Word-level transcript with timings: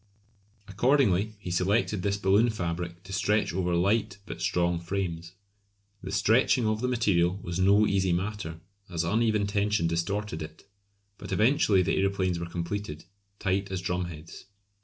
Accordingly 0.67 1.35
he 1.37 1.51
selected 1.51 2.01
this 2.01 2.17
balloon 2.17 2.49
fabric 2.49 3.03
to 3.03 3.13
stretch 3.13 3.53
over 3.53 3.75
light 3.75 4.17
but 4.25 4.41
strong 4.41 4.79
frames. 4.79 5.33
The 6.01 6.11
stretching 6.11 6.65
of 6.65 6.81
the 6.81 6.87
material 6.87 7.37
was 7.43 7.59
no 7.59 7.85
easy 7.85 8.11
matter, 8.11 8.61
as 8.89 9.03
uneven 9.03 9.45
tension 9.45 9.85
distorted 9.85 10.41
it; 10.41 10.63
but 11.19 11.31
eventually 11.31 11.83
the 11.83 11.97
aeroplanes 11.97 12.39
were 12.39 12.47
completed, 12.49 13.05
tight 13.37 13.69
as 13.71 13.79
drumheads. 13.79 14.45